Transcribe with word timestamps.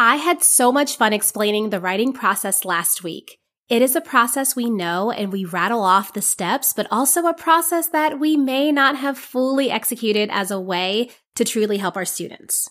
I 0.00 0.14
had 0.14 0.44
so 0.44 0.70
much 0.70 0.96
fun 0.96 1.12
explaining 1.12 1.70
the 1.70 1.80
writing 1.80 2.12
process 2.12 2.64
last 2.64 3.02
week. 3.02 3.40
It 3.68 3.82
is 3.82 3.96
a 3.96 4.00
process 4.00 4.54
we 4.54 4.70
know 4.70 5.10
and 5.10 5.32
we 5.32 5.44
rattle 5.44 5.82
off 5.82 6.12
the 6.12 6.22
steps, 6.22 6.72
but 6.72 6.86
also 6.88 7.26
a 7.26 7.34
process 7.34 7.88
that 7.88 8.20
we 8.20 8.36
may 8.36 8.70
not 8.70 8.94
have 8.94 9.18
fully 9.18 9.72
executed 9.72 10.30
as 10.30 10.52
a 10.52 10.60
way 10.60 11.10
to 11.34 11.44
truly 11.44 11.78
help 11.78 11.96
our 11.96 12.04
students. 12.04 12.70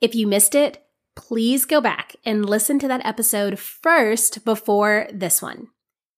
If 0.00 0.16
you 0.16 0.26
missed 0.26 0.56
it, 0.56 0.82
please 1.14 1.66
go 1.66 1.80
back 1.80 2.16
and 2.24 2.44
listen 2.44 2.80
to 2.80 2.88
that 2.88 3.06
episode 3.06 3.60
first 3.60 4.44
before 4.44 5.06
this 5.12 5.40
one. 5.40 5.68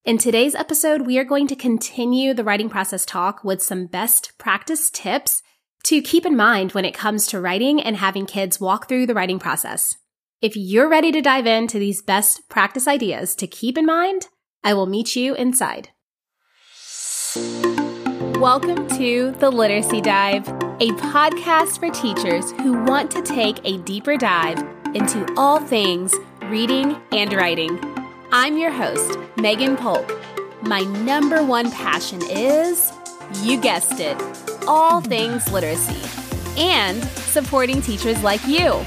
In 0.06 0.16
today's 0.16 0.54
episode, 0.54 1.02
we 1.02 1.18
are 1.18 1.24
going 1.24 1.46
to 1.48 1.54
continue 1.54 2.32
the 2.32 2.42
writing 2.42 2.70
process 2.70 3.04
talk 3.04 3.44
with 3.44 3.62
some 3.62 3.84
best 3.84 4.32
practice 4.38 4.88
tips 4.88 5.42
to 5.84 6.00
keep 6.00 6.24
in 6.24 6.36
mind 6.36 6.72
when 6.72 6.86
it 6.86 6.94
comes 6.94 7.26
to 7.26 7.40
writing 7.40 7.82
and 7.82 7.98
having 7.98 8.24
kids 8.24 8.58
walk 8.58 8.88
through 8.88 9.04
the 9.04 9.14
writing 9.14 9.38
process. 9.38 9.98
If 10.42 10.56
you're 10.56 10.88
ready 10.88 11.12
to 11.12 11.20
dive 11.20 11.46
into 11.46 11.78
these 11.78 12.02
best 12.02 12.48
practice 12.48 12.88
ideas 12.88 13.36
to 13.36 13.46
keep 13.46 13.78
in 13.78 13.86
mind, 13.86 14.26
I 14.64 14.74
will 14.74 14.86
meet 14.86 15.14
you 15.14 15.36
inside. 15.36 15.90
Welcome 18.40 18.88
to 18.98 19.30
The 19.38 19.50
Literacy 19.50 20.00
Dive, 20.00 20.48
a 20.48 20.88
podcast 20.98 21.78
for 21.78 21.90
teachers 21.90 22.50
who 22.60 22.82
want 22.82 23.08
to 23.12 23.22
take 23.22 23.60
a 23.62 23.78
deeper 23.82 24.16
dive 24.16 24.58
into 24.94 25.32
all 25.36 25.60
things 25.60 26.12
reading 26.46 27.00
and 27.12 27.32
writing. 27.34 27.78
I'm 28.32 28.58
your 28.58 28.72
host, 28.72 29.16
Megan 29.36 29.76
Polk. 29.76 30.12
My 30.62 30.80
number 30.80 31.44
one 31.44 31.70
passion 31.70 32.20
is, 32.28 32.90
you 33.42 33.60
guessed 33.60 34.00
it, 34.00 34.20
all 34.66 35.00
things 35.00 35.52
literacy 35.52 36.02
and 36.60 37.00
supporting 37.04 37.80
teachers 37.80 38.20
like 38.24 38.44
you. 38.48 38.84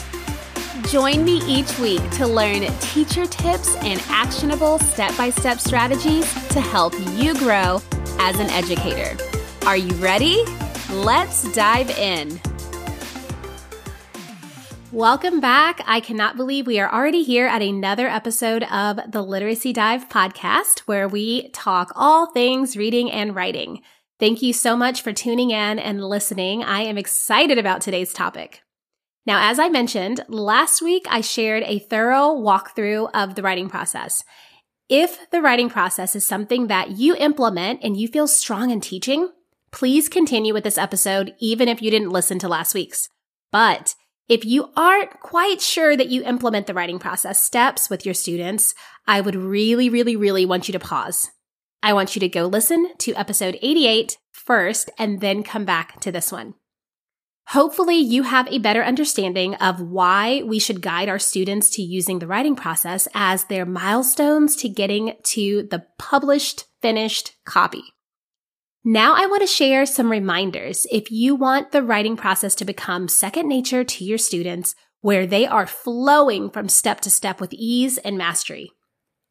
Join 0.90 1.26
me 1.26 1.42
each 1.48 1.80
week 1.80 2.08
to 2.12 2.28
learn 2.28 2.62
teacher 2.80 3.26
tips 3.26 3.76
and 3.78 4.00
actionable 4.08 4.78
step 4.78 5.18
by 5.18 5.32
step 5.32 5.60
strategies 5.60 6.32
to 6.50 6.62
help 6.62 6.94
you 7.14 7.34
grow 7.40 7.82
as 8.20 8.40
an 8.40 8.52
educator. 8.52 9.18
Are 9.66 9.78
you 9.78 9.92
ready? 9.96 10.44
Let's 10.92 11.52
dive 11.54 11.90
in. 11.90 12.40
Welcome 14.92 15.40
back. 15.40 15.82
I 15.88 16.02
cannot 16.02 16.38
believe 16.38 16.68
we 16.68 16.80
are 16.80 16.94
already 16.94 17.24
here 17.24 17.48
at 17.48 17.64
another 17.64 18.08
episode 18.08 18.62
of 18.66 19.00
the 19.12 19.24
Literacy 19.24 19.74
Dive 19.74 20.08
podcast 20.08 20.82
where 20.82 21.08
we 21.08 21.50
talk 21.50 21.94
all 21.96 22.32
things 22.32 22.78
reading 22.78 23.12
and 23.12 23.36
writing. 23.36 23.82
Thank 24.20 24.44
you 24.44 24.54
so 24.54 24.78
much 24.78 25.02
for 25.02 25.12
tuning 25.12 25.50
in 25.50 25.80
and 25.80 26.06
listening. 26.06 26.64
I 26.64 26.82
am 26.82 27.00
excited 27.00 27.58
about 27.58 27.82
today's 27.82 28.14
topic. 28.14 28.62
Now, 29.26 29.50
as 29.50 29.58
I 29.58 29.70
mentioned, 29.70 30.22
last 30.28 30.82
week 30.82 31.06
I 31.10 31.22
shared 31.22 31.64
a 31.64 31.80
thorough 31.80 32.30
walkthrough 32.30 33.10
of 33.14 33.36
the 33.36 33.42
writing 33.42 33.70
process. 33.70 34.24
If 34.88 35.30
the 35.32 35.42
writing 35.42 35.70
process 35.70 36.16
is 36.16 36.28
something 36.28 36.68
that 36.68 36.92
you 36.92 37.16
implement 37.16 37.84
and 37.84 37.98
you 37.98 38.08
feel 38.08 38.28
strong 38.28 38.70
in 38.70 38.82
teaching, 38.82 39.30
please 39.72 40.08
continue 40.10 40.54
with 40.54 40.64
this 40.64 40.78
episode 40.78 41.34
even 41.40 41.68
if 41.68 41.82
you 41.82 41.90
didn't 41.90 42.12
listen 42.12 42.38
to 42.40 42.48
last 42.48 42.76
week's. 42.76 43.10
But 43.52 43.96
if 44.30 44.46
you 44.46 44.70
aren't 44.76 45.20
quite 45.22 45.60
sure 45.60 45.98
that 45.98 46.10
you 46.10 46.24
implement 46.24 46.68
the 46.68 46.74
writing 46.74 47.00
process 47.00 47.42
steps 47.42 47.90
with 47.90 48.06
your 48.06 48.14
students, 48.14 48.76
I 49.08 49.22
would 49.22 49.36
really, 49.36 49.90
really, 49.90 50.16
really 50.16 50.46
want 50.46 50.68
you 50.68 50.72
to 50.74 50.80
pause. 50.80 51.30
I 51.82 51.94
want 51.94 52.16
you 52.16 52.20
to 52.20 52.30
go 52.30 52.46
listen 52.46 52.96
to 53.00 53.14
episode 53.16 53.58
88 53.62 54.18
first 54.32 54.90
and 54.98 55.20
then 55.20 55.44
come 55.44 55.66
back 55.66 56.00
to 56.02 56.12
this 56.12 56.32
one. 56.32 56.56
Hopefully 57.50 57.98
you 57.98 58.24
have 58.24 58.48
a 58.48 58.58
better 58.58 58.84
understanding 58.84 59.54
of 59.56 59.80
why 59.80 60.42
we 60.44 60.58
should 60.58 60.82
guide 60.82 61.10
our 61.10 61.20
students 61.20 61.70
to 61.72 61.84
using 61.84 62.20
the 62.20 62.28
writing 62.28 62.56
process 62.56 63.08
as 63.14 63.46
their 63.46 63.66
milestones 63.66 64.56
to 64.58 64.68
getting 64.68 65.14
to 65.24 65.68
the 65.70 65.86
published, 66.00 66.66
finished 66.82 67.34
copy. 67.46 67.84
Now 68.84 69.14
I 69.16 69.28
want 69.28 69.42
to 69.42 69.48
share 69.48 69.86
some 69.86 70.12
reminders 70.12 70.88
if 70.92 71.12
you 71.12 71.36
want 71.36 71.72
the 71.72 71.84
writing 71.84 72.18
process 72.18 72.56
to 72.56 72.66
become 72.66 73.08
second 73.08 73.48
nature 73.48 73.84
to 73.84 74.04
your 74.04 74.18
students 74.18 74.76
where 75.02 75.28
they 75.28 75.46
are 75.46 75.68
flowing 75.68 76.50
from 76.50 76.68
step 76.68 77.00
to 77.02 77.12
step 77.12 77.40
with 77.40 77.54
ease 77.54 78.00
and 78.00 78.18
mastery. 78.18 78.72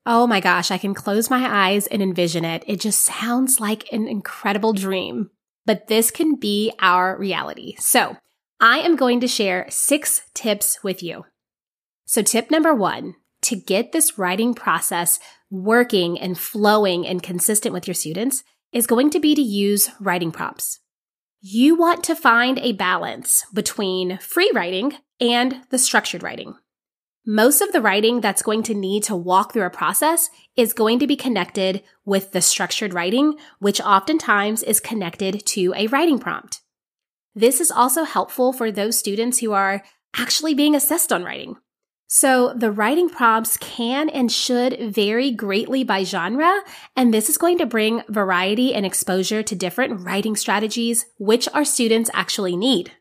Oh 0.07 0.27
my 0.27 0.39
gosh, 0.39 0.71
I 0.71 0.79
can 0.79 0.95
close 0.95 1.31
my 1.31 1.69
eyes 1.69 1.89
and 1.89 2.01
envision 2.01 2.45
it. 2.45 2.63
It 2.67 2.81
just 2.81 3.01
sounds 3.03 3.59
like 3.59 3.93
an 3.93 4.07
incredible 4.07 4.73
dream 4.73 5.31
but 5.67 5.89
this 5.89 6.11
can 6.11 6.37
be 6.37 6.73
our 6.81 7.17
reality. 7.17 7.75
So 7.79 8.17
I 8.61 8.79
am 8.79 8.97
going 8.97 9.21
to 9.21 9.29
share 9.29 9.67
six 9.69 10.23
tips 10.35 10.79
with 10.83 11.03
you. 11.03 11.25
So 12.05 12.23
tip 12.23 12.51
number 12.51 12.75
one, 12.75 13.15
to 13.43 13.57
get 13.57 13.93
this 13.93 14.19
writing 14.19 14.55
process 14.55 15.19
working 15.51 16.19
and 16.19 16.39
flowing 16.39 17.07
and 17.07 17.23
consistent 17.23 17.73
with 17.73 17.87
your 17.87 17.95
students 17.95 18.43
is 18.73 18.87
going 18.87 19.11
to 19.11 19.21
be 19.21 19.35
to 19.35 19.43
use 19.43 19.91
writing 20.01 20.33
prompts. 20.33 20.81
You 21.41 21.77
want 21.77 22.03
to 22.05 22.17
find 22.17 22.59
a 22.59 22.73
balance 22.73 23.45
between 23.53 24.19
free 24.19 24.51
writing 24.55 24.95
and 25.21 25.63
the 25.71 25.79
structured 25.79 26.23
writing. 26.23 26.55
Most 27.27 27.63
of 27.63 27.73
the 27.73 27.81
writing 27.81 28.21
that's 28.21 28.43
going 28.43 28.63
to 28.65 28.75
need 28.75 29.03
to 29.05 29.17
walk 29.17 29.53
through 29.53 29.65
a 29.65 29.71
process 29.71 30.29
is 30.57 30.75
going 30.75 30.99
to 30.99 31.07
be 31.07 31.17
connected 31.17 31.83
with 32.05 32.33
the 32.33 32.43
structured 32.43 32.93
writing, 32.93 33.37
which 33.61 33.81
oftentimes 33.81 34.63
is 34.63 34.79
connected 34.79 35.47
to 35.47 35.73
a 35.75 35.87
writing 35.87 36.19
prompt. 36.19 36.61
This 37.35 37.63
is 37.63 37.71
also 37.71 38.05
helpful 38.05 38.53
for 38.53 38.71
those 38.71 38.99
students 38.99 39.39
who 39.39 39.53
are 39.53 39.83
actually 40.15 40.53
being 40.53 40.75
assessed 40.75 41.13
on 41.15 41.25
writing. 41.25 41.57
So 42.07 42.53
the 42.55 42.71
writing 42.71 43.09
prompts 43.09 43.57
can 43.57 44.11
and 44.11 44.31
should 44.31 44.95
vary 44.95 45.31
greatly 45.31 45.83
by 45.83 46.05
genre, 46.05 46.61
and 46.95 47.13
this 47.13 47.31
is 47.31 47.39
going 47.39 47.57
to 47.57 47.67
bring 47.67 48.03
variety 48.09 48.75
and 48.75 48.85
exposure 48.85 49.43
to 49.43 49.57
different 49.57 50.03
writing 50.03 50.37
strategies, 50.37 51.07
which 51.19 51.49
our 51.55 51.65
students 51.65 52.11
actually 52.13 52.55
need. 52.55 52.93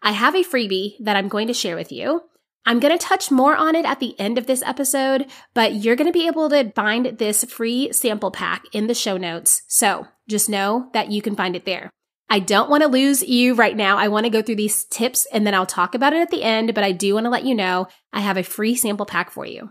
I 0.00 0.12
have 0.12 0.34
a 0.34 0.42
freebie 0.42 0.94
that 1.00 1.16
I'm 1.16 1.28
going 1.28 1.46
to 1.48 1.54
share 1.54 1.76
with 1.76 1.92
you. 1.92 2.22
I'm 2.66 2.78
going 2.80 2.96
to 2.96 3.04
touch 3.04 3.30
more 3.30 3.56
on 3.56 3.74
it 3.74 3.84
at 3.84 4.00
the 4.00 4.18
end 4.20 4.38
of 4.38 4.46
this 4.46 4.62
episode, 4.62 5.26
but 5.54 5.74
you're 5.74 5.96
going 5.96 6.06
to 6.06 6.18
be 6.18 6.26
able 6.26 6.48
to 6.50 6.70
find 6.72 7.18
this 7.18 7.44
free 7.44 7.92
sample 7.92 8.30
pack 8.30 8.64
in 8.72 8.86
the 8.86 8.94
show 8.94 9.16
notes. 9.16 9.62
So 9.66 10.06
just 10.28 10.48
know 10.48 10.90
that 10.92 11.10
you 11.10 11.22
can 11.22 11.36
find 11.36 11.56
it 11.56 11.64
there. 11.64 11.90
I 12.28 12.38
don't 12.38 12.70
want 12.70 12.82
to 12.82 12.88
lose 12.88 13.22
you 13.22 13.54
right 13.54 13.76
now. 13.76 13.98
I 13.98 14.06
want 14.06 14.24
to 14.24 14.30
go 14.30 14.40
through 14.40 14.56
these 14.56 14.84
tips 14.84 15.26
and 15.32 15.44
then 15.44 15.54
I'll 15.54 15.66
talk 15.66 15.96
about 15.96 16.12
it 16.12 16.20
at 16.20 16.30
the 16.30 16.44
end, 16.44 16.74
but 16.74 16.84
I 16.84 16.92
do 16.92 17.14
want 17.14 17.24
to 17.24 17.30
let 17.30 17.44
you 17.44 17.56
know 17.56 17.88
I 18.12 18.20
have 18.20 18.36
a 18.36 18.44
free 18.44 18.76
sample 18.76 19.06
pack 19.06 19.32
for 19.32 19.44
you. 19.44 19.70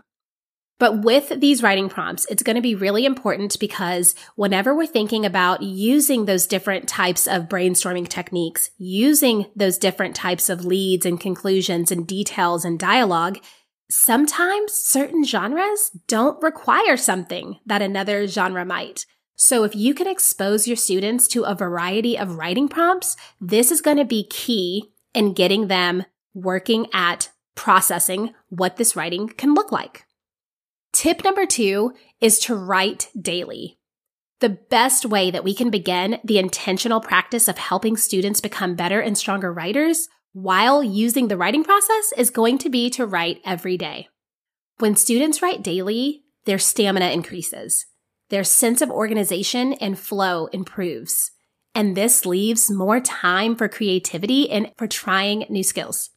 But 0.80 1.02
with 1.02 1.40
these 1.40 1.62
writing 1.62 1.90
prompts, 1.90 2.26
it's 2.30 2.42
going 2.42 2.56
to 2.56 2.62
be 2.62 2.74
really 2.74 3.04
important 3.04 3.60
because 3.60 4.14
whenever 4.34 4.74
we're 4.74 4.86
thinking 4.86 5.26
about 5.26 5.62
using 5.62 6.24
those 6.24 6.46
different 6.46 6.88
types 6.88 7.28
of 7.28 7.50
brainstorming 7.50 8.08
techniques, 8.08 8.70
using 8.78 9.44
those 9.54 9.76
different 9.76 10.16
types 10.16 10.48
of 10.48 10.64
leads 10.64 11.04
and 11.04 11.20
conclusions 11.20 11.92
and 11.92 12.06
details 12.06 12.64
and 12.64 12.78
dialogue, 12.78 13.38
sometimes 13.90 14.72
certain 14.72 15.22
genres 15.22 15.90
don't 16.08 16.42
require 16.42 16.96
something 16.96 17.58
that 17.66 17.82
another 17.82 18.26
genre 18.26 18.64
might. 18.64 19.04
So 19.36 19.64
if 19.64 19.76
you 19.76 19.92
can 19.92 20.06
expose 20.06 20.66
your 20.66 20.78
students 20.78 21.28
to 21.28 21.42
a 21.42 21.54
variety 21.54 22.18
of 22.18 22.36
writing 22.36 22.68
prompts, 22.68 23.18
this 23.38 23.70
is 23.70 23.82
going 23.82 23.98
to 23.98 24.06
be 24.06 24.26
key 24.26 24.92
in 25.12 25.34
getting 25.34 25.68
them 25.68 26.06
working 26.32 26.86
at 26.94 27.28
processing 27.54 28.32
what 28.48 28.78
this 28.78 28.96
writing 28.96 29.28
can 29.28 29.52
look 29.52 29.70
like. 29.70 30.06
Tip 31.00 31.24
number 31.24 31.46
two 31.46 31.94
is 32.20 32.38
to 32.40 32.54
write 32.54 33.08
daily. 33.18 33.78
The 34.40 34.50
best 34.50 35.06
way 35.06 35.30
that 35.30 35.44
we 35.44 35.54
can 35.54 35.70
begin 35.70 36.20
the 36.24 36.36
intentional 36.36 37.00
practice 37.00 37.48
of 37.48 37.56
helping 37.56 37.96
students 37.96 38.42
become 38.42 38.74
better 38.74 39.00
and 39.00 39.16
stronger 39.16 39.50
writers 39.50 40.08
while 40.34 40.84
using 40.84 41.28
the 41.28 41.38
writing 41.38 41.64
process 41.64 42.12
is 42.18 42.28
going 42.28 42.58
to 42.58 42.68
be 42.68 42.90
to 42.90 43.06
write 43.06 43.40
every 43.46 43.78
day. 43.78 44.08
When 44.76 44.94
students 44.94 45.40
write 45.40 45.62
daily, 45.62 46.24
their 46.44 46.58
stamina 46.58 47.06
increases. 47.06 47.86
Their 48.28 48.44
sense 48.44 48.82
of 48.82 48.90
organization 48.90 49.72
and 49.72 49.98
flow 49.98 50.48
improves. 50.48 51.30
And 51.74 51.96
this 51.96 52.26
leaves 52.26 52.70
more 52.70 53.00
time 53.00 53.56
for 53.56 53.68
creativity 53.68 54.50
and 54.50 54.70
for 54.76 54.86
trying 54.86 55.46
new 55.48 55.64
skills. 55.64 56.10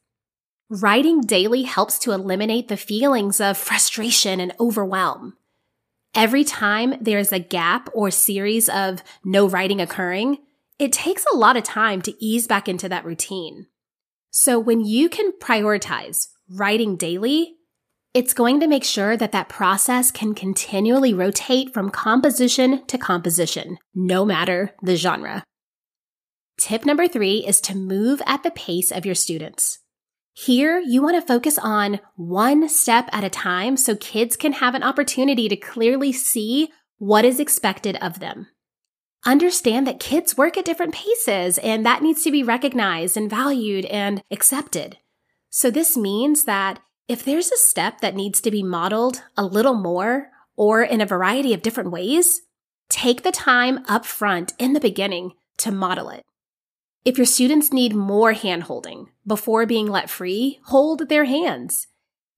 Writing 0.82 1.22
daily 1.22 1.62
helps 1.62 2.00
to 2.00 2.14
eliminate 2.14 2.68
the 2.68 2.78
feelings 2.78 3.40
of 3.40 3.60
frustration 3.60 4.40
and 4.40 4.56
overwhelm. 4.60 5.38
Every 6.16 6.44
time 6.44 6.96
there's 7.00 7.32
a 7.32 7.38
gap 7.38 7.90
or 7.94 8.10
series 8.10 8.70
of 8.70 9.04
no 9.24 9.48
writing 9.48 9.80
occurring, 9.80 10.40
it 10.80 10.92
takes 10.92 11.28
a 11.32 11.38
lot 11.38 11.58
of 11.58 11.64
time 11.64 12.02
to 12.02 12.26
ease 12.26 12.48
back 12.48 12.68
into 12.68 12.90
that 12.90 13.06
routine. 13.06 13.68
So 14.32 14.58
when 14.58 14.84
you 14.84 15.10
can 15.10 15.34
prioritize 15.34 16.30
writing 16.50 16.96
daily, 16.96 17.54
it's 18.16 18.34
going 18.34 18.60
to 18.60 18.68
make 18.68 18.84
sure 18.84 19.16
that 19.16 19.32
that 19.32 19.50
process 19.50 20.10
can 20.10 20.34
continually 20.34 21.14
rotate 21.14 21.72
from 21.72 21.92
composition 21.92 22.84
to 22.88 22.98
composition, 22.98 23.78
no 23.94 24.26
matter 24.26 24.72
the 24.82 24.96
genre. 24.96 25.44
Tip 26.60 26.84
number 26.84 27.08
three 27.08 27.46
is 27.46 27.62
to 27.62 27.76
move 27.76 28.24
at 28.26 28.42
the 28.42 28.50
pace 28.50 28.92
of 28.92 29.06
your 29.06 29.14
students. 29.14 29.78
Here, 30.34 30.80
you 30.80 31.04
want 31.04 31.16
to 31.16 31.22
focus 31.22 31.60
on 31.60 32.00
one 32.16 32.68
step 32.68 33.08
at 33.12 33.24
a 33.24 33.30
time 33.30 33.78
so 33.78 33.96
kids 33.96 34.36
can 34.36 34.54
have 34.54 34.74
an 34.74 34.82
opportunity 34.82 35.48
to 35.48 35.56
clearly 35.56 36.12
see 36.12 36.70
what 36.98 37.24
is 37.24 37.40
expected 37.40 37.98
of 37.98 38.20
them. 38.20 38.48
Understand 39.26 39.86
that 39.86 40.00
kids 40.00 40.36
work 40.36 40.58
at 40.58 40.66
different 40.66 40.94
paces 40.94 41.60
and 41.60 41.86
that 41.86 42.02
needs 42.02 42.24
to 42.24 42.32
be 42.32 42.44
recognized 42.44 43.16
and 43.16 43.30
valued 43.30 43.86
and 43.86 44.24
accepted. 44.32 44.98
So 45.50 45.70
this 45.70 45.96
means 45.96 46.46
that 46.46 46.80
if 47.08 47.24
there's 47.24 47.52
a 47.52 47.58
step 47.58 48.02
that 48.02 48.16
needs 48.16 48.42
to 48.42 48.52
be 48.52 48.64
modeled 48.64 49.22
a 49.38 49.46
little 49.46 49.76
more 49.76 50.30
or 50.56 50.82
in 50.82 51.00
a 51.00 51.06
variety 51.06 51.54
of 51.54 51.62
different 51.62 51.92
ways, 51.92 52.42
take 52.90 53.22
the 53.22 53.32
time 53.32 53.86
up 53.88 54.06
front 54.06 54.54
in 54.58 54.74
the 54.74 54.80
beginning 54.80 55.34
to 55.58 55.72
model 55.72 56.10
it. 56.10 56.24
If 57.06 57.18
your 57.18 57.26
students 57.26 57.74
need 57.74 57.94
more 57.94 58.34
handholding 58.34 59.08
before 59.28 59.66
being 59.66 59.88
let 59.88 60.10
free, 60.10 60.60
hold 60.66 61.10
their 61.10 61.26
hands. 61.26 61.88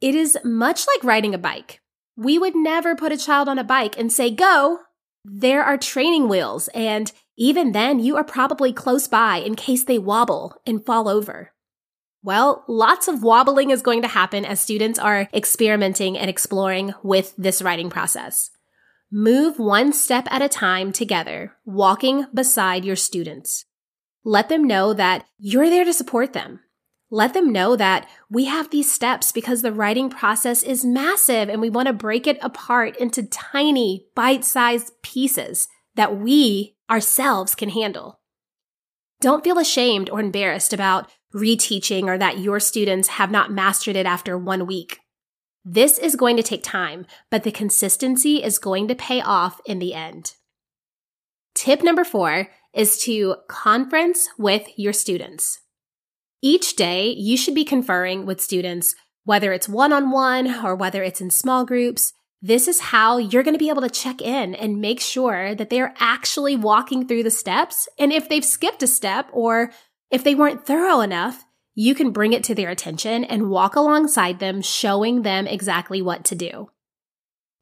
It 0.01 0.15
is 0.15 0.39
much 0.43 0.85
like 0.87 1.03
riding 1.03 1.35
a 1.35 1.37
bike. 1.37 1.81
We 2.17 2.39
would 2.39 2.55
never 2.55 2.95
put 2.95 3.11
a 3.11 3.17
child 3.17 3.47
on 3.47 3.59
a 3.59 3.63
bike 3.63 3.97
and 3.97 4.11
say, 4.11 4.31
go. 4.31 4.79
There 5.23 5.63
are 5.63 5.77
training 5.77 6.29
wheels, 6.29 6.67
and 6.69 7.11
even 7.35 7.73
then, 7.73 7.99
you 7.99 8.15
are 8.15 8.23
probably 8.23 8.73
close 8.73 9.07
by 9.07 9.37
in 9.37 9.55
case 9.55 9.83
they 9.83 9.99
wobble 9.99 10.61
and 10.65 10.85
fall 10.85 11.07
over. 11.07 11.51
Well, 12.23 12.63
lots 12.67 13.07
of 13.07 13.21
wobbling 13.21 13.69
is 13.69 13.83
going 13.83 14.01
to 14.01 14.07
happen 14.07 14.45
as 14.45 14.59
students 14.59 14.97
are 14.97 15.29
experimenting 15.31 16.17
and 16.17 16.27
exploring 16.27 16.93
with 17.03 17.35
this 17.37 17.61
writing 17.61 17.91
process. 17.91 18.49
Move 19.11 19.59
one 19.59 19.93
step 19.93 20.27
at 20.31 20.41
a 20.41 20.49
time 20.49 20.91
together, 20.91 21.53
walking 21.65 22.25
beside 22.33 22.83
your 22.83 22.95
students. 22.95 23.65
Let 24.27 24.49
them 24.49 24.63
know 24.63 24.91
that 24.93 25.25
you're 25.37 25.69
there 25.69 25.85
to 25.85 25.93
support 25.93 26.33
them. 26.33 26.59
Let 27.11 27.35
them 27.35 27.51
know 27.53 27.75
that 27.75 28.09
we 28.29 28.45
have 28.45 28.71
these 28.71 28.91
steps 28.91 29.31
because 29.31 29.61
the 29.61 29.71
writing 29.71 30.09
process 30.09 30.63
is 30.63 30.83
massive 30.83 31.47
and 31.47 31.61
we 31.61 31.69
want 31.69 31.87
to 31.87 31.93
break 31.93 32.25
it 32.25 32.39
apart 32.41 32.97
into 32.97 33.21
tiny, 33.23 34.07
bite 34.15 34.43
sized 34.43 34.91
pieces 35.03 35.67
that 35.93 36.17
we 36.17 36.75
ourselves 36.89 37.53
can 37.53 37.69
handle. 37.69 38.19
Don't 39.21 39.43
feel 39.43 39.59
ashamed 39.59 40.09
or 40.09 40.19
embarrassed 40.19 40.73
about 40.73 41.09
reteaching 41.33 42.05
or 42.05 42.17
that 42.17 42.39
your 42.39 42.59
students 42.59 43.09
have 43.09 43.29
not 43.29 43.51
mastered 43.51 43.95
it 43.95 44.07
after 44.07 44.37
one 44.37 44.65
week. 44.65 44.99
This 45.63 45.99
is 45.99 46.15
going 46.15 46.37
to 46.37 46.43
take 46.43 46.63
time, 46.63 47.05
but 47.29 47.43
the 47.43 47.51
consistency 47.51 48.43
is 48.43 48.57
going 48.57 48.87
to 48.87 48.95
pay 48.95 49.21
off 49.21 49.61
in 49.65 49.77
the 49.77 49.93
end. 49.93 50.33
Tip 51.53 51.83
number 51.83 52.03
four 52.03 52.49
is 52.75 52.99
to 53.03 53.37
conference 53.47 54.29
with 54.37 54.67
your 54.77 54.93
students. 54.93 55.61
Each 56.41 56.75
day, 56.75 57.09
you 57.09 57.37
should 57.37 57.55
be 57.55 57.65
conferring 57.65 58.25
with 58.25 58.41
students, 58.41 58.93
whether 59.23 59.53
it's 59.53 59.69
one 59.69 59.91
on 59.91 60.11
one 60.11 60.63
or 60.63 60.75
whether 60.75 61.01
it's 61.01 61.21
in 61.21 61.31
small 61.31 61.65
groups. 61.65 62.13
This 62.41 62.67
is 62.67 62.79
how 62.79 63.17
you're 63.17 63.41
going 63.41 63.55
to 63.55 63.59
be 63.59 63.69
able 63.69 63.81
to 63.81 63.89
check 63.89 64.21
in 64.21 64.53
and 64.53 64.79
make 64.79 64.99
sure 64.99 65.55
that 65.55 65.71
they're 65.71 65.95
actually 65.99 66.55
walking 66.55 67.07
through 67.07 67.23
the 67.23 67.31
steps. 67.31 67.87
And 67.97 68.13
if 68.13 68.29
they've 68.29 68.45
skipped 68.45 68.83
a 68.83 68.87
step 68.87 69.29
or 69.33 69.71
if 70.11 70.23
they 70.23 70.35
weren't 70.35 70.67
thorough 70.67 71.01
enough, 71.01 71.45
you 71.73 71.95
can 71.95 72.11
bring 72.11 72.33
it 72.33 72.43
to 72.45 72.55
their 72.55 72.69
attention 72.69 73.23
and 73.23 73.49
walk 73.49 73.75
alongside 73.75 74.39
them, 74.39 74.61
showing 74.61 75.23
them 75.23 75.47
exactly 75.47 76.01
what 76.01 76.23
to 76.25 76.35
do. 76.35 76.69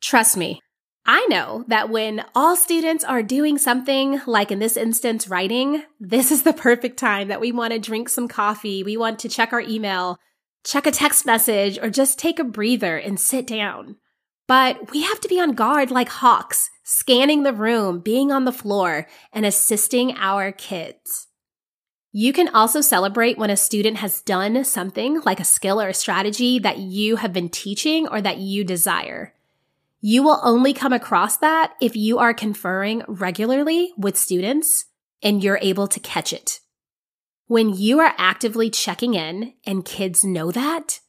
Trust 0.01 0.35
me, 0.35 0.59
I 1.05 1.25
know 1.29 1.65
that 1.67 1.89
when 1.89 2.23
all 2.33 2.55
students 2.55 3.03
are 3.03 3.21
doing 3.21 3.57
something, 3.57 4.21
like 4.25 4.51
in 4.51 4.59
this 4.59 4.77
instance, 4.77 5.27
writing, 5.27 5.83
this 5.99 6.31
is 6.31 6.43
the 6.43 6.53
perfect 6.53 6.97
time 6.97 7.27
that 7.27 7.41
we 7.41 7.51
want 7.51 7.73
to 7.73 7.79
drink 7.79 8.07
some 8.07 8.29
coffee. 8.29 8.83
We 8.83 8.95
want 8.95 9.19
to 9.19 9.29
check 9.29 9.51
our 9.51 9.59
email, 9.59 10.17
check 10.63 10.87
a 10.87 10.91
text 10.91 11.25
message, 11.25 11.77
or 11.77 11.89
just 11.89 12.17
take 12.17 12.39
a 12.39 12.45
breather 12.45 12.95
and 12.95 13.19
sit 13.19 13.45
down. 13.45 13.97
But 14.47 14.91
we 14.91 15.01
have 15.01 15.19
to 15.21 15.27
be 15.27 15.41
on 15.41 15.53
guard 15.53 15.91
like 15.91 16.07
hawks, 16.07 16.69
scanning 16.83 17.43
the 17.43 17.53
room, 17.53 17.99
being 17.99 18.31
on 18.31 18.45
the 18.45 18.51
floor, 18.53 19.05
and 19.33 19.45
assisting 19.45 20.15
our 20.17 20.53
kids. 20.53 21.27
You 22.13 22.31
can 22.31 22.47
also 22.47 22.79
celebrate 22.79 23.37
when 23.37 23.49
a 23.49 23.57
student 23.57 23.97
has 23.97 24.21
done 24.21 24.63
something 24.63 25.19
like 25.25 25.41
a 25.41 25.45
skill 25.45 25.81
or 25.81 25.89
a 25.89 25.93
strategy 25.93 26.59
that 26.59 26.77
you 26.77 27.17
have 27.17 27.33
been 27.33 27.49
teaching 27.49 28.07
or 28.07 28.21
that 28.21 28.37
you 28.37 28.63
desire. 28.63 29.33
You 30.05 30.21
will 30.21 30.41
only 30.43 30.73
come 30.73 30.91
across 30.91 31.37
that 31.37 31.75
if 31.79 31.95
you 31.95 32.17
are 32.17 32.33
conferring 32.33 33.03
regularly 33.07 33.93
with 33.97 34.17
students 34.17 34.83
and 35.21 35.41
you're 35.41 35.59
able 35.61 35.87
to 35.87 35.99
catch 36.01 36.33
it. 36.33 36.59
When 37.47 37.73
you 37.73 38.01
are 38.01 38.13
actively 38.17 38.69
checking 38.69 39.13
in 39.13 39.53
and 39.65 39.85
kids 39.85 40.25
know 40.25 40.51
that, 40.51 40.99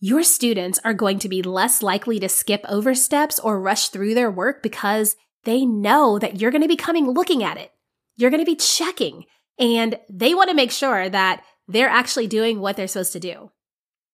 your 0.00 0.22
students 0.22 0.80
are 0.86 0.94
going 0.94 1.18
to 1.18 1.28
be 1.28 1.42
less 1.42 1.82
likely 1.82 2.18
to 2.18 2.30
skip 2.30 2.64
over 2.66 2.94
steps 2.94 3.38
or 3.38 3.60
rush 3.60 3.90
through 3.90 4.14
their 4.14 4.30
work 4.30 4.62
because 4.62 5.16
they 5.44 5.66
know 5.66 6.18
that 6.18 6.40
you're 6.40 6.50
going 6.50 6.62
to 6.62 6.66
be 6.66 6.76
coming 6.76 7.10
looking 7.10 7.42
at 7.42 7.58
it. 7.58 7.72
You're 8.16 8.30
going 8.30 8.42
to 8.42 8.50
be 8.50 8.56
checking 8.56 9.26
and 9.58 9.98
they 10.08 10.34
want 10.34 10.48
to 10.48 10.56
make 10.56 10.70
sure 10.70 11.10
that 11.10 11.42
they're 11.68 11.90
actually 11.90 12.26
doing 12.26 12.58
what 12.58 12.78
they're 12.78 12.88
supposed 12.88 13.12
to 13.12 13.20
do. 13.20 13.50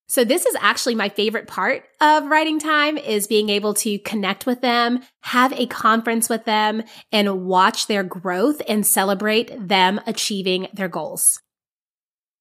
So 0.09 0.25
this 0.25 0.47
is 0.47 0.57
actually 0.61 0.95
my 0.95 1.09
favorite 1.09 1.49
part 1.49 1.85
of 2.01 2.27
writing 2.27 2.61
time 2.61 2.97
is 2.97 3.27
being 3.27 3.49
able 3.49 3.75
to 3.75 3.99
connect 3.99 4.47
with 4.47 4.61
them, 4.61 5.01
have 5.23 5.53
a 5.53 5.67
conference 5.67 6.29
with 6.29 6.45
them 6.45 6.85
and 7.11 7.45
watch 7.45 7.89
their 7.89 8.05
growth 8.05 8.63
and 8.69 8.87
celebrate 8.87 9.51
them 9.59 10.01
achieving 10.07 10.69
their 10.73 10.89
goals. 10.89 11.41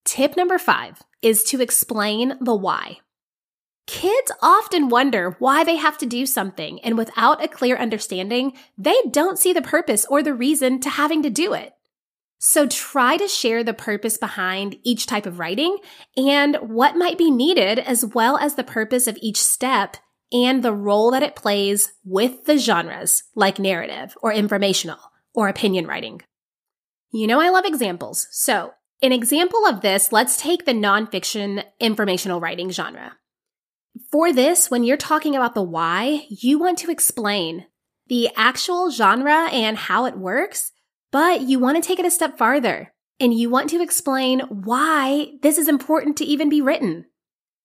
Tip 0.04 0.36
number 0.36 0.58
five 0.58 1.02
is 1.22 1.42
to 1.44 1.60
explain 1.60 2.38
the 2.40 2.54
why. 2.54 2.98
Kids 3.88 4.32
often 4.42 4.88
wonder 4.88 5.36
why 5.38 5.62
they 5.62 5.76
have 5.76 5.96
to 5.98 6.06
do 6.06 6.26
something, 6.26 6.80
and 6.80 6.96
without 6.98 7.42
a 7.42 7.48
clear 7.48 7.76
understanding, 7.76 8.52
they 8.76 8.96
don't 9.10 9.38
see 9.38 9.52
the 9.52 9.62
purpose 9.62 10.04
or 10.06 10.22
the 10.22 10.34
reason 10.34 10.80
to 10.80 10.90
having 10.90 11.22
to 11.22 11.30
do 11.30 11.52
it. 11.52 11.75
So 12.38 12.66
try 12.66 13.16
to 13.16 13.28
share 13.28 13.64
the 13.64 13.74
purpose 13.74 14.18
behind 14.18 14.76
each 14.84 15.06
type 15.06 15.26
of 15.26 15.38
writing 15.38 15.78
and 16.16 16.56
what 16.56 16.96
might 16.96 17.18
be 17.18 17.30
needed, 17.30 17.78
as 17.78 18.04
well 18.04 18.36
as 18.36 18.54
the 18.54 18.64
purpose 18.64 19.06
of 19.06 19.18
each 19.20 19.42
step 19.42 19.96
and 20.32 20.62
the 20.62 20.74
role 20.74 21.10
that 21.12 21.22
it 21.22 21.36
plays 21.36 21.92
with 22.04 22.44
the 22.44 22.58
genres 22.58 23.22
like 23.34 23.58
narrative 23.58 24.16
or 24.22 24.32
informational 24.32 24.98
or 25.34 25.48
opinion 25.48 25.86
writing. 25.86 26.20
You 27.12 27.26
know, 27.26 27.40
I 27.40 27.48
love 27.48 27.64
examples. 27.64 28.26
So, 28.30 28.72
an 29.02 29.12
example 29.12 29.66
of 29.66 29.82
this, 29.82 30.10
let's 30.10 30.40
take 30.40 30.64
the 30.64 30.72
nonfiction 30.72 31.64
informational 31.78 32.40
writing 32.40 32.70
genre. 32.70 33.16
For 34.10 34.32
this, 34.32 34.70
when 34.70 34.84
you're 34.84 34.96
talking 34.96 35.36
about 35.36 35.54
the 35.54 35.62
why, 35.62 36.26
you 36.28 36.58
want 36.58 36.78
to 36.78 36.90
explain 36.90 37.66
the 38.08 38.30
actual 38.36 38.90
genre 38.90 39.48
and 39.50 39.76
how 39.76 40.06
it 40.06 40.18
works 40.18 40.72
but 41.16 41.40
you 41.40 41.58
want 41.58 41.82
to 41.82 41.88
take 41.88 41.98
it 41.98 42.04
a 42.04 42.10
step 42.10 42.36
farther 42.36 42.92
and 43.18 43.32
you 43.32 43.48
want 43.48 43.70
to 43.70 43.80
explain 43.80 44.40
why 44.40 45.28
this 45.40 45.56
is 45.56 45.66
important 45.66 46.14
to 46.14 46.26
even 46.26 46.50
be 46.50 46.60
written. 46.60 47.06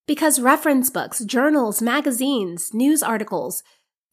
Because 0.07 0.39
reference 0.39 0.89
books, 0.89 1.19
journals, 1.25 1.81
magazines, 1.81 2.73
news 2.73 3.03
articles, 3.03 3.61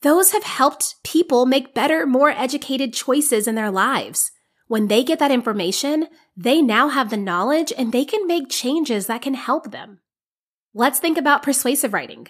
those 0.02 0.32
have 0.32 0.42
helped 0.42 0.96
people 1.04 1.46
make 1.46 1.72
better, 1.72 2.04
more 2.04 2.30
educated 2.30 2.92
choices 2.92 3.46
in 3.46 3.54
their 3.54 3.70
lives. 3.70 4.32
When 4.66 4.88
they 4.88 5.04
get 5.04 5.20
that 5.20 5.30
information, 5.30 6.08
they 6.36 6.60
now 6.60 6.88
have 6.88 7.10
the 7.10 7.16
knowledge 7.16 7.72
and 7.78 7.92
they 7.92 8.04
can 8.04 8.26
make 8.26 8.50
changes 8.50 9.06
that 9.06 9.22
can 9.22 9.34
help 9.34 9.70
them. 9.70 10.00
Let's 10.74 10.98
think 10.98 11.16
about 11.16 11.44
persuasive 11.44 11.92
writing. 11.92 12.26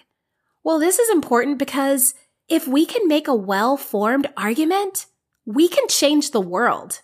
Well, 0.63 0.77
this 0.77 0.99
is 0.99 1.09
important 1.09 1.57
because 1.57 2.13
if 2.47 2.67
we 2.67 2.85
can 2.85 3.07
make 3.07 3.27
a 3.27 3.33
well 3.33 3.77
formed 3.77 4.27
argument, 4.37 5.07
we 5.45 5.67
can 5.67 5.87
change 5.87 6.31
the 6.31 6.41
world. 6.41 7.01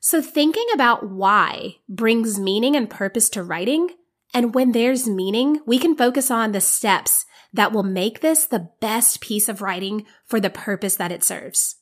So 0.00 0.20
thinking 0.20 0.66
about 0.74 1.08
why 1.08 1.76
brings 1.88 2.38
meaning 2.38 2.74
and 2.74 2.90
purpose 2.90 3.28
to 3.30 3.42
writing. 3.42 3.90
And 4.34 4.54
when 4.54 4.72
there's 4.72 5.08
meaning, 5.08 5.60
we 5.66 5.78
can 5.78 5.96
focus 5.96 6.30
on 6.30 6.52
the 6.52 6.60
steps 6.60 7.24
that 7.52 7.72
will 7.72 7.82
make 7.82 8.20
this 8.20 8.46
the 8.46 8.70
best 8.80 9.20
piece 9.20 9.48
of 9.48 9.62
writing 9.62 10.06
for 10.26 10.40
the 10.40 10.50
purpose 10.50 10.96
that 10.96 11.12
it 11.12 11.22
serves. 11.22 11.76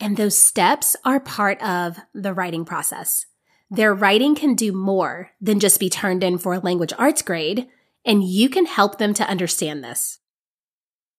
And 0.00 0.16
those 0.16 0.36
steps 0.36 0.96
are 1.04 1.20
part 1.20 1.62
of 1.62 1.98
the 2.12 2.34
writing 2.34 2.64
process. 2.64 3.26
Their 3.70 3.94
writing 3.94 4.34
can 4.34 4.54
do 4.54 4.72
more 4.72 5.30
than 5.40 5.60
just 5.60 5.80
be 5.80 5.88
turned 5.88 6.24
in 6.24 6.38
for 6.38 6.54
a 6.54 6.58
language 6.58 6.92
arts 6.98 7.22
grade, 7.22 7.68
and 8.04 8.24
you 8.24 8.48
can 8.48 8.66
help 8.66 8.98
them 8.98 9.14
to 9.14 9.28
understand 9.28 9.82
this. 9.84 10.18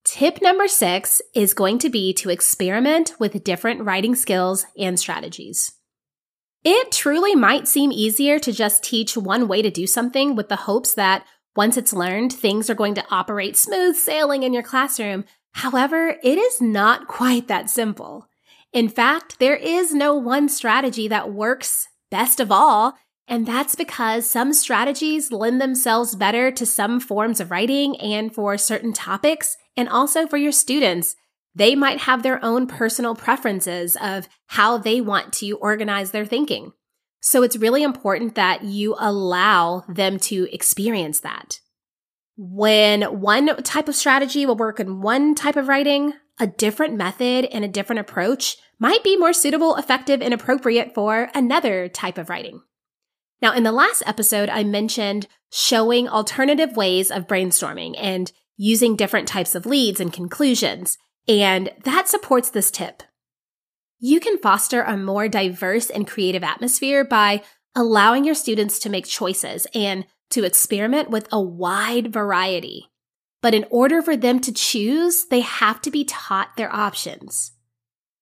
Tip 0.06 0.40
number 0.40 0.68
six 0.68 1.20
is 1.34 1.56
going 1.56 1.80
to 1.80 1.90
be 1.90 2.14
to 2.14 2.30
experiment 2.30 3.14
with 3.20 3.44
different 3.44 3.82
writing 3.82 4.14
skills 4.14 4.68
and 4.78 5.00
strategies. 5.00 5.72
It 6.64 6.92
truly 6.92 7.34
might 7.34 7.68
seem 7.68 7.92
easier 7.92 8.38
to 8.38 8.54
just 8.54 8.84
teach 8.84 9.18
one 9.18 9.48
way 9.48 9.64
to 9.64 9.72
do 9.72 9.88
something 9.88 10.36
with 10.36 10.48
the 10.48 10.58
hopes 10.58 10.94
that 10.94 11.26
once 11.56 11.76
it's 11.76 11.92
learned, 11.92 12.32
things 12.32 12.70
are 12.70 12.76
going 12.76 12.94
to 12.96 13.06
operate 13.10 13.58
smooth 13.58 13.96
sailing 13.96 14.44
in 14.44 14.54
your 14.54 14.62
classroom. 14.62 15.26
However, 15.54 16.18
it 16.22 16.38
is 16.38 16.62
not 16.62 17.08
quite 17.08 17.48
that 17.48 17.72
simple. 17.72 18.28
In 18.72 18.90
fact, 18.90 19.40
there 19.40 19.56
is 19.56 19.92
no 19.92 20.14
one 20.14 20.50
strategy 20.50 21.08
that 21.08 21.34
works 21.34 21.88
best 22.12 22.40
of 22.40 22.52
all, 22.52 22.94
And 23.28 23.48
that's 23.48 23.74
because 23.74 24.30
some 24.30 24.54
strategies 24.54 25.32
lend 25.32 25.60
themselves 25.60 26.16
better 26.16 26.52
to 26.52 26.64
some 26.64 27.00
forms 27.00 27.40
of 27.40 27.50
writing 27.50 28.00
and 28.00 28.32
for 28.32 28.56
certain 28.56 28.94
topics, 28.94 29.58
and 29.77 29.89
also 29.89 30.27
for 30.27 30.38
your 30.38 30.51
students. 30.51 31.15
They 31.53 31.75
might 31.75 32.01
have 32.01 32.22
their 32.22 32.44
own 32.44 32.67
personal 32.67 33.15
preferences 33.15 33.96
of 34.01 34.27
how 34.48 34.77
they 34.77 35.00
want 35.00 35.32
to 35.34 35.58
organize 35.58 36.12
their 36.12 36.25
thinking. 36.25 36.74
So 37.22 37.44
it's 37.44 37.58
really 37.58 37.82
important 37.82 38.36
that 38.36 38.63
you 38.63 38.96
allow 39.00 39.84
them 39.88 40.20
to 40.20 40.48
experience 40.53 41.22
that. 41.22 41.60
When 42.38 43.03
one 43.03 43.55
type 43.63 43.88
of 43.88 43.96
strategy 43.96 44.46
will 44.46 44.58
work 44.58 44.79
in 44.79 45.01
one 45.01 45.34
type 45.34 45.55
of 45.55 45.70
writing, 45.70 46.13
a 46.39 46.48
different 46.48 46.96
method 46.96 47.46
and 47.46 47.63
a 47.63 47.70
different 47.70 48.01
approach 48.01 48.58
might 48.77 49.03
be 49.03 49.15
more 49.15 49.34
suitable, 49.34 49.75
effective, 49.77 50.22
and 50.22 50.34
appropriate 50.34 50.94
for 50.94 51.29
another 51.34 51.88
type 51.88 52.17
of 52.17 52.29
writing. 52.29 52.62
Now, 53.41 53.53
in 53.53 53.63
the 53.63 53.72
last 53.72 54.03
episode, 54.05 54.50
I 54.50 54.63
mentioned 54.63 55.27
showing 55.51 56.10
alternative 56.10 56.75
ways 56.75 57.10
of 57.10 57.27
brainstorming 57.27 57.96
and 57.98 58.32
using 58.58 58.96
different 58.96 59.28
types 59.28 59.56
of 59.56 59.66
leads 59.66 60.00
and 60.00 60.14
conclusions, 60.14 60.98
and 61.28 61.72
that 61.84 62.08
supports 62.08 62.50
this 62.50 62.72
tip. 62.72 63.04
You 64.00 64.20
can 64.20 64.38
foster 64.38 64.82
a 64.82 64.98
more 64.98 65.28
diverse 65.28 65.90
and 65.90 66.08
creative 66.08 66.44
atmosphere 66.44 67.04
by 67.04 67.44
allowing 67.76 68.24
your 68.24 68.36
students 68.36 68.80
to 68.80 68.90
make 68.90 69.06
choices 69.06 69.68
and 69.74 70.06
to 70.30 70.44
experiment 70.44 71.10
with 71.10 71.28
a 71.32 71.42
wide 71.42 72.12
variety. 72.12 72.92
But 73.42 73.54
in 73.54 73.66
order 73.70 74.02
for 74.02 74.18
them 74.18 74.40
to 74.42 74.54
choose, 74.54 75.26
they 75.26 75.42
have 75.42 75.82
to 75.84 75.92
be 75.92 76.04
taught 76.04 76.58
their 76.58 76.74
options. 76.74 77.52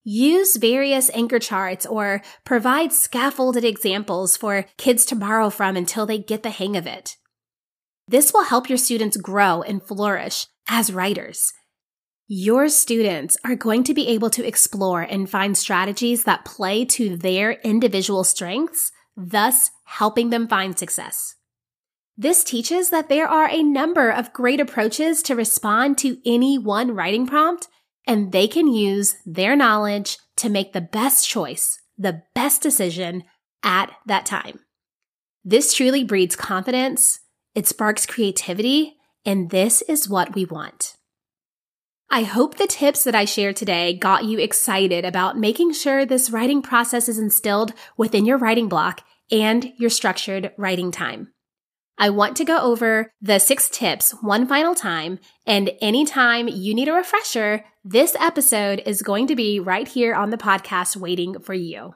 Use 0.04 0.58
various 0.58 1.10
anchor 1.12 1.40
charts 1.40 1.86
or 1.86 2.22
provide 2.44 2.92
scaffolded 2.92 3.64
examples 3.64 4.36
for 4.36 4.66
kids 4.78 5.06
to 5.06 5.16
borrow 5.16 5.50
from 5.50 5.78
until 5.78 6.06
they 6.06 6.18
get 6.18 6.44
the 6.44 6.50
hang 6.50 6.76
of 6.76 6.86
it. 6.86 7.16
This 8.08 8.34
will 8.34 8.44
help 8.44 8.70
your 8.70 8.78
students 8.78 9.18
grow 9.18 9.62
and 9.62 9.82
flourish 9.82 10.48
as 10.68 10.92
writers. 10.92 11.54
Your 12.28 12.70
students 12.70 13.38
are 13.46 13.56
going 13.56 13.84
to 13.86 13.94
be 13.94 14.08
able 14.08 14.30
to 14.32 14.46
explore 14.46 15.02
and 15.02 15.30
find 15.30 15.58
strategies 15.58 16.24
that 16.24 16.46
play 16.46 16.86
to 16.86 17.18
their 17.18 17.54
individual 17.64 18.24
strengths, 18.24 18.92
thus 19.16 19.72
helping 19.86 20.30
them 20.30 20.48
find 20.48 20.78
success. 20.78 21.36
This 22.18 22.44
teaches 22.44 22.90
that 22.92 23.10
there 23.10 23.28
are 23.28 23.50
a 23.50 23.64
number 23.64 24.10
of 24.10 24.34
great 24.34 24.60
approaches 24.60 25.24
to 25.24 25.36
respond 25.36 25.98
to 26.00 26.18
any 26.26 26.58
one 26.58 26.96
writing 26.96 27.26
prompt 27.26 27.68
and 28.06 28.32
they 28.32 28.48
can 28.48 28.68
use 28.68 29.16
their 29.26 29.56
knowledge 29.56 30.18
to 30.38 30.50
make 30.50 30.74
the 30.74 30.82
best 30.82 31.28
choice, 31.28 31.80
the 31.98 32.24
best 32.36 32.62
decision 32.62 33.24
at 33.64 33.92
that 34.06 34.26
time. 34.26 34.60
This 35.44 35.74
truly 35.74 36.04
breeds 36.04 36.36
confidence, 36.36 37.20
it 37.56 37.68
sparks 37.68 38.06
creativity, 38.06 38.96
and 39.26 39.50
this 39.50 39.82
is 39.84 40.10
what 40.10 40.36
we 40.36 40.46
want. 40.46 40.96
I 42.10 42.24
hope 42.24 42.58
the 42.58 42.68
tips 42.68 43.04
that 43.06 43.16
I 43.16 43.26
shared 43.26 43.56
today 43.56 43.98
got 43.98 44.26
you 44.26 44.38
excited 44.40 45.04
about 45.04 45.38
making 45.38 45.74
sure 45.74 46.06
this 46.06 46.30
writing 46.30 46.62
process 46.62 47.10
is 47.10 47.18
instilled 47.18 47.74
within 47.98 48.26
your 48.26 48.38
writing 48.38 48.70
block 48.70 49.02
and 49.32 49.74
your 49.78 49.90
structured 49.90 50.52
writing 50.58 50.92
time. 50.92 51.30
I 51.98 52.10
want 52.10 52.38
to 52.38 52.46
go 52.46 52.60
over 52.60 53.12
the 53.22 53.40
six 53.40 53.70
tips 53.70 54.12
one 54.22 54.48
final 54.48 54.76
time. 54.76 55.20
And 55.46 55.72
anytime 55.82 56.48
you 56.48 56.74
need 56.74 56.88
a 56.88 56.94
refresher, 56.94 57.66
this 57.84 58.16
episode 58.20 58.82
is 58.86 59.02
going 59.02 59.28
to 59.28 59.36
be 59.36 59.60
right 59.60 59.88
here 59.88 60.14
on 60.14 60.30
the 60.30 60.38
podcast 60.38 60.96
waiting 60.96 61.40
for 61.40 61.54
you. 61.54 61.94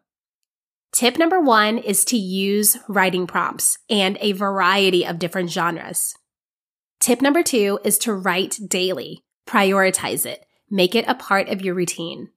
Tip 0.98 1.20
number 1.20 1.40
one 1.40 1.78
is 1.78 2.04
to 2.06 2.18
use 2.18 2.76
writing 2.88 3.28
prompts 3.28 3.78
and 3.88 4.18
a 4.20 4.32
variety 4.32 5.06
of 5.06 5.20
different 5.20 5.52
genres. 5.52 6.16
Tip 7.00 7.22
number 7.22 7.44
two 7.44 7.80
is 7.84 8.00
to 8.00 8.16
write 8.16 8.58
daily. 8.68 9.24
Prioritize 9.48 10.26
it. 10.26 10.44
Make 10.72 10.96
it 10.96 11.06
a 11.08 11.14
part 11.14 11.50
of 11.50 11.62
your 11.62 11.76
routine. 11.76 12.30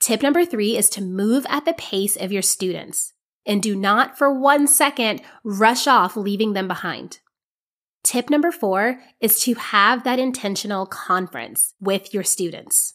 Tip 0.00 0.22
number 0.22 0.46
three 0.46 0.74
is 0.74 0.88
to 0.88 1.02
move 1.02 1.44
at 1.50 1.66
the 1.66 1.74
pace 1.74 2.16
of 2.16 2.32
your 2.32 2.40
students 2.40 3.12
and 3.44 3.62
do 3.62 3.76
not 3.76 4.16
for 4.16 4.32
one 4.32 4.66
second 4.66 5.20
rush 5.44 5.86
off 5.86 6.16
leaving 6.16 6.54
them 6.54 6.68
behind. 6.68 7.18
Tip 8.02 8.30
number 8.30 8.52
four 8.52 9.00
is 9.20 9.38
to 9.40 9.52
have 9.52 10.02
that 10.04 10.18
intentional 10.18 10.86
conference 10.86 11.74
with 11.78 12.14
your 12.14 12.24
students. 12.24 12.94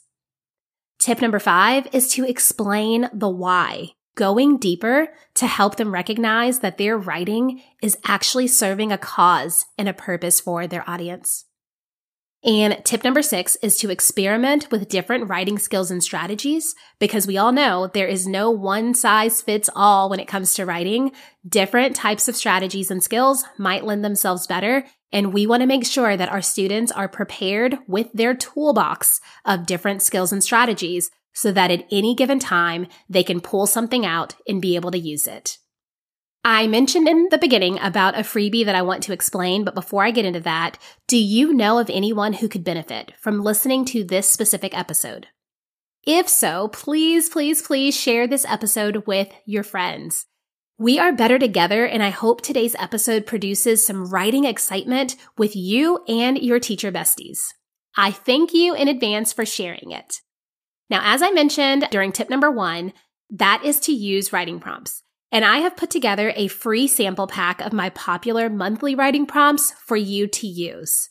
Tip 0.97 1.21
number 1.21 1.37
five 1.37 1.87
is 1.93 2.11
to 2.13 2.25
explain 2.25 3.11
the 3.13 3.29
why, 3.29 3.91
going 4.15 4.57
deeper 4.57 5.07
to 5.35 5.47
help 5.47 5.75
them 5.75 5.93
recognize 5.93 6.59
that 6.59 6.77
their 6.77 6.97
writing 6.97 7.61
is 7.81 7.97
actually 8.05 8.47
serving 8.47 8.91
a 8.91 8.97
cause 8.97 9.65
and 9.77 9.87
a 9.87 9.93
purpose 9.93 10.39
for 10.39 10.67
their 10.67 10.87
audience. 10.89 11.45
And 12.43 12.83
tip 12.83 13.03
number 13.03 13.21
six 13.21 13.55
is 13.61 13.77
to 13.77 13.91
experiment 13.91 14.71
with 14.71 14.89
different 14.89 15.29
writing 15.29 15.59
skills 15.59 15.91
and 15.91 16.03
strategies 16.03 16.73
because 16.99 17.27
we 17.27 17.37
all 17.37 17.51
know 17.51 17.87
there 17.93 18.07
is 18.07 18.25
no 18.25 18.49
one 18.49 18.95
size 18.95 19.43
fits 19.43 19.69
all 19.75 20.09
when 20.09 20.19
it 20.19 20.27
comes 20.27 20.55
to 20.55 20.65
writing. 20.65 21.11
Different 21.47 21.95
types 21.95 22.27
of 22.27 22.35
strategies 22.35 22.89
and 22.89 23.03
skills 23.03 23.43
might 23.59 23.85
lend 23.85 24.03
themselves 24.03 24.47
better. 24.47 24.85
And 25.11 25.33
we 25.33 25.45
want 25.45 25.61
to 25.61 25.67
make 25.67 25.85
sure 25.85 26.17
that 26.17 26.31
our 26.31 26.41
students 26.41 26.91
are 26.91 27.07
prepared 27.07 27.77
with 27.87 28.11
their 28.11 28.33
toolbox 28.33 29.21
of 29.45 29.67
different 29.67 30.01
skills 30.01 30.31
and 30.31 30.43
strategies 30.43 31.11
so 31.33 31.51
that 31.51 31.71
at 31.71 31.85
any 31.91 32.15
given 32.15 32.39
time 32.39 32.87
they 33.09 33.23
can 33.23 33.41
pull 33.41 33.67
something 33.67 34.05
out 34.05 34.35
and 34.47 34.61
be 34.61 34.75
able 34.75 34.91
to 34.91 34.99
use 34.99 35.27
it. 35.27 35.57
I 36.43 36.65
mentioned 36.65 37.07
in 37.07 37.27
the 37.29 37.37
beginning 37.37 37.77
about 37.79 38.17
a 38.17 38.23
freebie 38.23 38.65
that 38.65 38.73
I 38.73 38.81
want 38.81 39.03
to 39.03 39.13
explain, 39.13 39.63
but 39.63 39.75
before 39.75 40.03
I 40.03 40.09
get 40.09 40.25
into 40.25 40.39
that, 40.39 40.79
do 41.07 41.15
you 41.17 41.53
know 41.53 41.77
of 41.77 41.89
anyone 41.89 42.33
who 42.33 42.49
could 42.49 42.63
benefit 42.63 43.13
from 43.19 43.43
listening 43.43 43.85
to 43.85 44.03
this 44.03 44.27
specific 44.27 44.75
episode? 44.75 45.27
If 46.03 46.27
so, 46.27 46.67
please, 46.69 47.29
please, 47.29 47.61
please 47.61 47.95
share 47.95 48.25
this 48.25 48.43
episode 48.45 49.05
with 49.05 49.31
your 49.45 49.61
friends. 49.61 50.25
We 50.79 50.97
are 50.97 51.13
better 51.13 51.37
together, 51.37 51.85
and 51.85 52.01
I 52.01 52.09
hope 52.09 52.41
today's 52.41 52.75
episode 52.79 53.27
produces 53.27 53.85
some 53.85 54.09
writing 54.09 54.45
excitement 54.45 55.15
with 55.37 55.55
you 55.55 56.03
and 56.07 56.39
your 56.39 56.59
teacher 56.59 56.91
besties. 56.91 57.37
I 57.95 58.09
thank 58.09 58.51
you 58.51 58.73
in 58.73 58.87
advance 58.87 59.31
for 59.31 59.45
sharing 59.45 59.91
it. 59.91 60.21
Now, 60.91 61.01
as 61.03 61.23
I 61.23 61.31
mentioned 61.31 61.87
during 61.89 62.11
tip 62.11 62.29
number 62.29 62.51
one, 62.51 62.93
that 63.31 63.63
is 63.65 63.79
to 63.81 63.91
use 63.91 64.31
writing 64.31 64.59
prompts 64.59 65.01
and 65.31 65.45
I 65.45 65.59
have 65.59 65.77
put 65.77 65.89
together 65.89 66.33
a 66.35 66.47
free 66.47 66.87
sample 66.87 67.27
pack 67.27 67.61
of 67.61 67.71
my 67.71 67.89
popular 67.91 68.49
monthly 68.49 68.95
writing 68.95 69.25
prompts 69.25 69.71
for 69.71 69.95
you 69.95 70.27
to 70.27 70.47
use. 70.47 71.09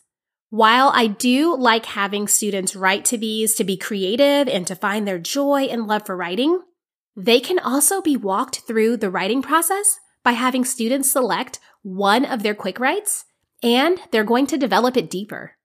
While 0.50 0.90
I 0.94 1.06
do 1.06 1.56
like 1.56 1.86
having 1.86 2.28
students 2.28 2.76
write 2.76 3.04
to 3.06 3.16
these 3.16 3.54
to 3.54 3.64
be 3.64 3.76
creative 3.76 4.48
and 4.48 4.66
to 4.66 4.74
find 4.74 5.06
their 5.06 5.18
joy 5.18 5.62
and 5.70 5.86
love 5.86 6.04
for 6.04 6.16
writing, 6.16 6.60
they 7.16 7.40
can 7.40 7.58
also 7.58 8.02
be 8.02 8.16
walked 8.16 8.60
through 8.60 8.98
the 8.98 9.10
writing 9.10 9.42
process 9.42 9.98
by 10.22 10.32
having 10.32 10.64
students 10.64 11.10
select 11.10 11.58
one 11.82 12.24
of 12.24 12.42
their 12.42 12.54
quick 12.54 12.78
writes 12.78 13.24
and 13.62 13.98
they're 14.10 14.24
going 14.24 14.46
to 14.48 14.58
develop 14.58 14.96
it 14.96 15.08
deeper. 15.08 15.56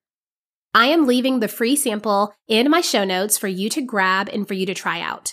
I 0.76 0.88
am 0.88 1.06
leaving 1.06 1.40
the 1.40 1.48
free 1.48 1.74
sample 1.74 2.34
in 2.46 2.70
my 2.70 2.82
show 2.82 3.02
notes 3.02 3.38
for 3.38 3.48
you 3.48 3.70
to 3.70 3.80
grab 3.80 4.28
and 4.30 4.46
for 4.46 4.52
you 4.52 4.66
to 4.66 4.74
try 4.74 5.00
out. 5.00 5.32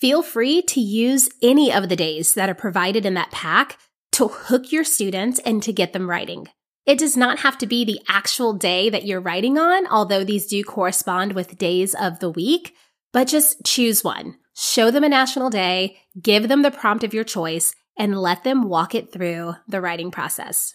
Feel 0.00 0.24
free 0.24 0.60
to 0.60 0.80
use 0.80 1.28
any 1.40 1.72
of 1.72 1.88
the 1.88 1.94
days 1.94 2.34
that 2.34 2.50
are 2.50 2.54
provided 2.54 3.06
in 3.06 3.14
that 3.14 3.30
pack 3.30 3.78
to 4.10 4.26
hook 4.26 4.72
your 4.72 4.82
students 4.82 5.38
and 5.46 5.62
to 5.62 5.72
get 5.72 5.92
them 5.92 6.10
writing. 6.10 6.48
It 6.84 6.98
does 6.98 7.16
not 7.16 7.38
have 7.38 7.56
to 7.58 7.66
be 7.68 7.84
the 7.84 8.00
actual 8.08 8.54
day 8.54 8.90
that 8.90 9.06
you're 9.06 9.20
writing 9.20 9.56
on, 9.56 9.86
although 9.86 10.24
these 10.24 10.48
do 10.48 10.64
correspond 10.64 11.34
with 11.34 11.58
days 11.58 11.94
of 11.94 12.18
the 12.18 12.30
week, 12.30 12.74
but 13.12 13.28
just 13.28 13.64
choose 13.64 14.02
one. 14.02 14.34
Show 14.56 14.90
them 14.90 15.04
a 15.04 15.08
national 15.08 15.48
day, 15.48 15.98
give 16.20 16.48
them 16.48 16.62
the 16.62 16.72
prompt 16.72 17.04
of 17.04 17.14
your 17.14 17.22
choice, 17.22 17.72
and 17.96 18.20
let 18.20 18.42
them 18.42 18.68
walk 18.68 18.96
it 18.96 19.12
through 19.12 19.54
the 19.68 19.80
writing 19.80 20.10
process. 20.10 20.74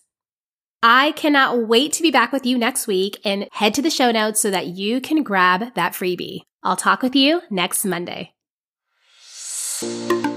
I 0.83 1.11
cannot 1.11 1.67
wait 1.67 1.93
to 1.93 2.01
be 2.01 2.09
back 2.09 2.31
with 2.31 2.43
you 2.43 2.57
next 2.57 2.87
week 2.87 3.19
and 3.23 3.47
head 3.51 3.75
to 3.75 3.83
the 3.83 3.91
show 3.91 4.11
notes 4.11 4.39
so 4.41 4.49
that 4.49 4.67
you 4.67 4.99
can 4.99 5.21
grab 5.21 5.75
that 5.75 5.93
freebie. 5.93 6.41
I'll 6.63 6.75
talk 6.75 7.03
with 7.03 7.15
you 7.15 7.41
next 7.51 7.85
Monday. 7.85 8.33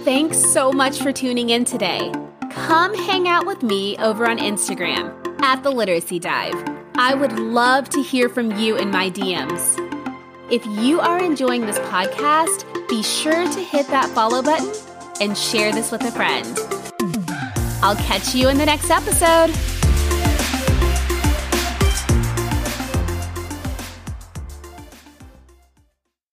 Thanks 0.04 0.38
so 0.38 0.70
much 0.70 1.00
for 1.00 1.12
tuning 1.12 1.48
in 1.48 1.64
today. 1.64 2.12
Come 2.50 2.94
hang 2.94 3.26
out 3.26 3.46
with 3.46 3.62
me 3.62 3.96
over 3.98 4.28
on 4.28 4.38
Instagram 4.38 5.14
at 5.42 5.62
The 5.62 5.70
Literacy 5.70 6.18
Dive. 6.18 6.54
I 6.96 7.14
would 7.14 7.32
love 7.38 7.88
to 7.90 8.02
hear 8.02 8.28
from 8.28 8.56
you 8.58 8.76
in 8.76 8.90
my 8.90 9.10
DMs. 9.10 9.80
If 10.50 10.64
you 10.78 11.00
are 11.00 11.22
enjoying 11.22 11.64
this 11.64 11.78
podcast, 11.78 12.66
be 12.86 13.02
sure 13.02 13.50
to 13.50 13.60
hit 13.60 13.86
that 13.88 14.10
follow 14.10 14.42
button 14.42 14.70
and 15.22 15.36
share 15.36 15.72
this 15.72 15.90
with 15.90 16.02
a 16.02 16.12
friend. 16.12 16.58
I'll 17.82 17.96
catch 17.96 18.34
you 18.34 18.50
in 18.50 18.58
the 18.58 18.66
next 18.66 18.90
episode. 18.90 19.73